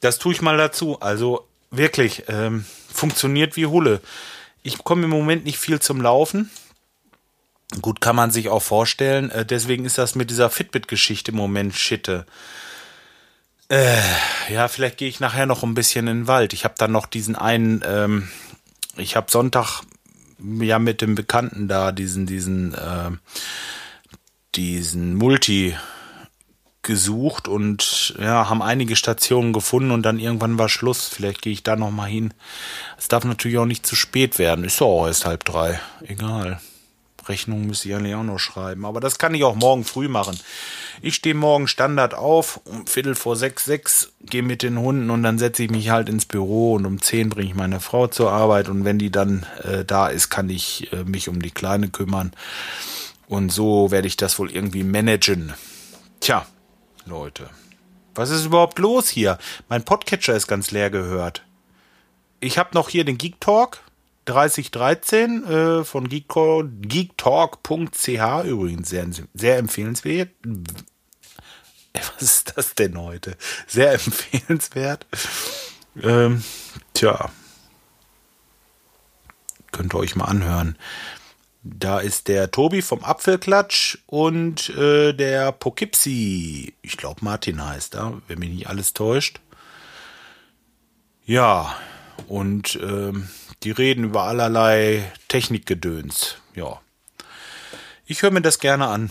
Das 0.00 0.18
tue 0.18 0.34
ich 0.34 0.42
mal 0.42 0.58
dazu. 0.58 1.00
Also 1.00 1.48
wirklich, 1.70 2.24
ähm, 2.28 2.64
funktioniert 2.92 3.56
wie 3.56 3.66
Hulle. 3.66 4.00
Ich 4.62 4.78
komme 4.78 5.04
im 5.04 5.10
Moment 5.10 5.44
nicht 5.44 5.58
viel 5.58 5.80
zum 5.80 6.00
Laufen. 6.00 6.50
Gut, 7.82 8.00
kann 8.00 8.16
man 8.16 8.30
sich 8.30 8.48
auch 8.48 8.62
vorstellen. 8.62 9.30
Äh, 9.30 9.44
deswegen 9.44 9.84
ist 9.84 9.98
das 9.98 10.14
mit 10.14 10.30
dieser 10.30 10.50
Fitbit-Geschichte 10.50 11.32
im 11.32 11.36
Moment 11.36 11.74
Schitte. 11.74 12.26
Äh, 13.68 14.00
ja, 14.50 14.68
vielleicht 14.68 14.96
gehe 14.96 15.08
ich 15.08 15.20
nachher 15.20 15.44
noch 15.44 15.62
ein 15.62 15.74
bisschen 15.74 16.06
in 16.08 16.20
den 16.20 16.26
Wald. 16.26 16.54
Ich 16.54 16.64
habe 16.64 16.74
dann 16.78 16.92
noch 16.92 17.06
diesen 17.06 17.36
einen, 17.36 17.82
ähm, 17.86 18.28
ich 18.96 19.14
habe 19.14 19.30
Sonntag 19.30 19.82
ja 20.60 20.78
mit 20.78 21.02
dem 21.02 21.14
Bekannten 21.14 21.68
da 21.68 21.92
diesen, 21.92 22.26
diesen, 22.26 22.72
äh, 22.72 23.10
diesen 24.54 25.14
Multi 25.14 25.76
gesucht 26.88 27.48
und 27.48 28.14
ja, 28.18 28.48
haben 28.48 28.62
einige 28.62 28.96
Stationen 28.96 29.52
gefunden 29.52 29.90
und 29.90 30.02
dann 30.02 30.18
irgendwann 30.18 30.58
war 30.58 30.70
Schluss. 30.70 31.06
Vielleicht 31.06 31.42
gehe 31.42 31.52
ich 31.52 31.62
da 31.62 31.76
noch 31.76 31.90
mal 31.90 32.08
hin. 32.08 32.32
Es 32.96 33.08
darf 33.08 33.24
natürlich 33.24 33.58
auch 33.58 33.66
nicht 33.66 33.86
zu 33.86 33.94
spät 33.94 34.38
werden. 34.38 34.64
Ist 34.64 34.80
doch 34.80 34.86
auch 34.86 35.06
erst 35.06 35.26
halb 35.26 35.44
drei. 35.44 35.78
Egal. 36.00 36.60
Rechnung 37.28 37.66
müsste 37.66 37.90
ich 37.90 37.94
eigentlich 37.94 38.14
auch 38.14 38.24
noch 38.24 38.38
schreiben. 38.38 38.86
Aber 38.86 39.00
das 39.00 39.18
kann 39.18 39.34
ich 39.34 39.44
auch 39.44 39.54
morgen 39.54 39.84
früh 39.84 40.08
machen. 40.08 40.40
Ich 41.02 41.14
stehe 41.14 41.34
morgen 41.34 41.68
Standard 41.68 42.14
auf, 42.14 42.60
um 42.64 42.86
Viertel 42.86 43.14
vor 43.14 43.36
sechs, 43.36 43.66
sechs, 43.66 44.10
gehe 44.22 44.42
mit 44.42 44.62
den 44.62 44.78
Hunden 44.78 45.10
und 45.10 45.22
dann 45.22 45.38
setze 45.38 45.64
ich 45.64 45.70
mich 45.70 45.90
halt 45.90 46.08
ins 46.08 46.24
Büro 46.24 46.72
und 46.72 46.86
um 46.86 47.02
zehn 47.02 47.28
bringe 47.28 47.50
ich 47.50 47.54
meine 47.54 47.80
Frau 47.80 48.06
zur 48.06 48.32
Arbeit 48.32 48.70
und 48.70 48.86
wenn 48.86 48.98
die 48.98 49.12
dann 49.12 49.44
äh, 49.62 49.84
da 49.84 50.08
ist, 50.08 50.30
kann 50.30 50.48
ich 50.48 50.90
äh, 50.92 51.04
mich 51.04 51.28
um 51.28 51.42
die 51.42 51.50
Kleine 51.50 51.88
kümmern. 51.88 52.32
Und 53.26 53.52
so 53.52 53.90
werde 53.90 54.08
ich 54.08 54.16
das 54.16 54.38
wohl 54.38 54.50
irgendwie 54.50 54.84
managen. 54.84 55.52
Tja, 56.20 56.46
Leute. 57.08 57.48
Was 58.14 58.30
ist 58.30 58.44
überhaupt 58.44 58.78
los 58.78 59.08
hier? 59.08 59.38
Mein 59.68 59.84
Podcatcher 59.84 60.34
ist 60.34 60.46
ganz 60.46 60.70
leer 60.70 60.90
gehört. 60.90 61.44
Ich 62.40 62.58
habe 62.58 62.70
noch 62.74 62.88
hier 62.88 63.04
den 63.04 63.18
Geek 63.18 63.40
Talk 63.40 63.80
3013 64.26 65.44
äh, 65.44 65.84
von 65.84 66.08
geektalk.ch 66.08 66.84
übrigens 68.44 68.90
sehr, 68.90 69.06
sehr 69.34 69.56
empfehlenswert. 69.56 70.30
Was 71.94 72.22
ist 72.22 72.56
das 72.56 72.74
denn 72.74 73.00
heute? 73.00 73.36
Sehr 73.66 73.92
empfehlenswert. 73.94 75.06
Ähm, 76.02 76.44
tja. 76.92 77.30
Könnt 79.72 79.94
ihr 79.94 79.98
euch 79.98 80.14
mal 80.14 80.26
anhören. 80.26 80.76
Da 81.70 81.98
ist 81.98 82.28
der 82.28 82.50
Tobi 82.50 82.80
vom 82.80 83.04
Apfelklatsch 83.04 83.98
und 84.06 84.70
äh, 84.70 85.12
der 85.12 85.52
Poughkeepsie. 85.52 86.72
Ich 86.80 86.96
glaube, 86.96 87.22
Martin 87.22 87.64
heißt 87.64 87.94
er, 87.94 88.22
wenn 88.26 88.38
mich 88.38 88.48
nicht 88.48 88.68
alles 88.68 88.94
täuscht. 88.94 89.40
Ja, 91.26 91.76
und 92.26 92.78
ähm, 92.82 93.28
die 93.62 93.70
reden 93.70 94.04
über 94.04 94.22
allerlei 94.22 95.12
Technikgedöns. 95.28 96.36
Ja. 96.54 96.80
Ich 98.06 98.22
höre 98.22 98.30
mir 98.30 98.40
das 98.40 98.60
gerne 98.60 98.88
an. 98.88 99.10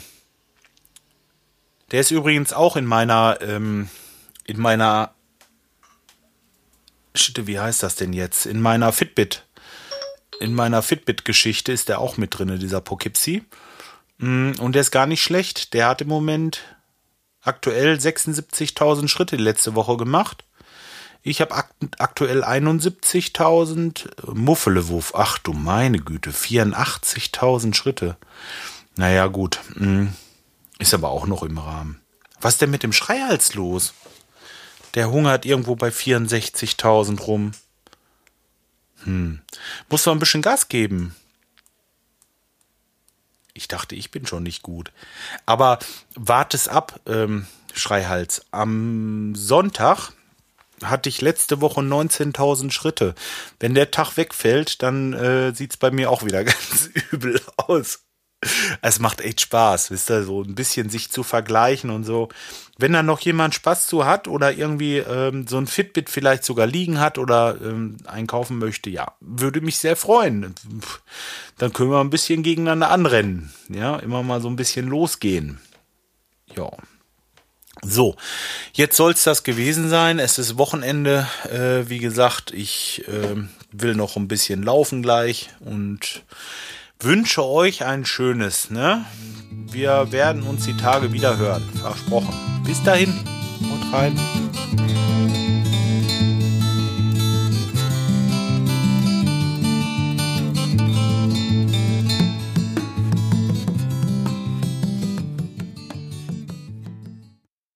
Der 1.92 2.02
ist 2.02 2.12
übrigens 2.12 2.54
auch 2.54 2.76
in 2.76 2.86
meiner, 2.86 3.38
ähm, 3.42 3.88
in 4.46 4.60
meiner, 4.60 5.14
wie 7.36 7.60
heißt 7.60 7.84
das 7.84 7.96
denn 7.96 8.14
jetzt? 8.14 8.48
In 8.48 8.62
meiner 8.62 8.92
Fitbit 8.92 9.47
in 10.40 10.54
meiner 10.54 10.82
Fitbit-Geschichte 10.82 11.72
ist 11.72 11.90
der 11.90 12.00
auch 12.00 12.18
mit 12.18 12.38
drin, 12.38 12.60
dieser 12.60 12.82
Poughkeepsie. 12.82 13.44
Mm, 14.18 14.52
und 14.60 14.74
der 14.74 14.82
ist 14.82 14.92
gar 14.92 15.06
nicht 15.06 15.22
schlecht. 15.22 15.74
Der 15.74 15.88
hat 15.88 16.02
im 16.02 16.08
Moment 16.08 16.62
aktuell 17.42 17.96
76.000 17.96 19.08
Schritte 19.08 19.36
letzte 19.36 19.76
Woche 19.76 19.98
gemacht. 19.98 20.44
Ich 21.24 21.42
habe 21.42 21.56
akt 21.56 21.74
aktuell 21.98 22.44
71.000 22.44 24.34
Muffelewuff. 24.34 25.14
Ach 25.16 25.38
du 25.38 25.54
meine 25.54 26.00
Güte, 26.00 26.32
84.000 26.32 27.74
Schritte. 27.74 28.18
Naja, 28.96 29.28
gut. 29.28 29.60
Mm, 29.76 30.08
ist 30.80 30.94
aber 30.94 31.10
auch 31.10 31.28
noch 31.28 31.44
im 31.44 31.58
Rahmen. 31.58 32.02
Was 32.40 32.56
ist 32.56 32.62
denn 32.62 32.72
mit 32.72 32.84
dem 32.84 32.94
Schreihals 32.94 33.56
los? 33.56 33.94
Der 34.94 35.12
hungert 35.12 35.46
irgendwo 35.46 35.76
bei 35.76 35.90
64.000 35.90 37.20
rum. 37.22 37.52
Hm. 39.08 39.40
Muss 39.90 40.04
doch 40.04 40.12
ein 40.12 40.20
bisschen 40.20 40.42
Gas 40.42 40.68
geben. 40.68 41.16
Ich 43.54 43.68
dachte, 43.68 43.96
ich 43.96 44.12
bin 44.12 44.28
schon 44.28 44.44
nicht 44.44 44.62
gut. 44.62 44.92
Aber 45.46 45.80
wart 46.14 46.54
es 46.54 46.68
ab, 46.68 47.00
ähm, 47.08 47.48
Schreihals. 47.74 48.46
Am 48.52 49.34
Sonntag 49.34 50.12
hatte 50.84 51.10
ich 51.10 51.22
letzte 51.22 51.62
Woche 51.62 51.82
19.000 51.82 52.70
Schritte. 52.72 53.16
Wenn 53.60 53.74
der 53.74 53.90
Tag 53.92 54.18
wegfällt, 54.18 54.84
dann 54.84 55.14
äh, 55.14 55.56
sieht 55.56 55.72
es 55.72 55.78
bei 55.78 55.90
mir 55.90 56.12
auch 56.12 56.24
wieder 56.24 56.44
ganz 56.44 56.90
übel 57.12 57.42
aus. 57.56 58.04
Es 58.82 59.00
macht 59.00 59.22
echt 59.22 59.42
Spaß, 59.42 59.90
wisst 59.90 60.12
ihr, 60.12 60.24
so 60.24 60.44
ein 60.44 60.54
bisschen 60.54 60.90
sich 60.90 61.10
zu 61.10 61.24
vergleichen 61.24 61.90
und 61.90 62.04
so 62.04 62.30
wenn 62.78 62.94
da 62.94 63.04
noch 63.04 63.20
jemand 63.20 63.56
Spaß 63.56 63.88
zu 63.88 64.06
hat 64.06 64.28
oder 64.28 64.54
irgendwie 64.54 64.98
ähm, 64.98 65.48
so 65.48 65.58
ein 65.58 65.68
Fitbit 65.68 66.10
vielleicht 66.10 66.44
sogar 66.44 66.68
liegen 66.68 67.00
hat 67.00 67.18
oder 67.18 67.58
ähm, 67.62 67.98
einkaufen 68.06 68.60
möchte, 68.60 68.90
ja, 68.90 69.14
würde 69.20 69.62
mich 69.62 69.78
sehr 69.78 69.96
freuen. 69.96 70.54
Dann 71.58 71.74
können 71.74 71.92
wir 71.92 72.00
ein 72.00 72.12
bisschen 72.12 72.44
gegeneinander 72.44 72.90
anrennen. 72.92 73.52
Ja, 73.70 73.98
immer 73.98 74.24
mal 74.24 74.42
so 74.42 74.50
ein 74.50 74.56
bisschen 74.56 74.88
losgehen. 74.88 75.60
Ja. 76.56 76.70
So, 77.84 78.16
jetzt 78.74 78.98
soll 78.98 79.12
es 79.12 79.24
das 79.24 79.44
gewesen 79.44 79.90
sein. 79.90 80.20
Es 80.20 80.40
ist 80.40 80.58
Wochenende. 80.58 81.28
Äh, 81.52 81.90
wie 81.90 82.00
gesagt, 82.00 82.52
ich 82.52 83.08
äh, 83.08 83.36
will 83.72 83.96
noch 83.96 84.16
ein 84.16 84.28
bisschen 84.28 84.64
laufen 84.64 85.04
gleich 85.04 85.50
und 85.60 86.24
wünsche 87.00 87.46
euch 87.46 87.86
ein 87.86 88.06
schönes. 88.06 88.72
Ne? 88.72 89.06
Wir 89.72 90.12
werden 90.12 90.44
uns 90.44 90.66
die 90.66 90.78
Tage 90.78 91.12
wieder 91.12 91.38
hören. 91.38 91.64
Versprochen. 91.82 92.34
Bis 92.66 92.82
dahin 92.84 93.14
und 93.62 93.94
rein. 93.94 94.18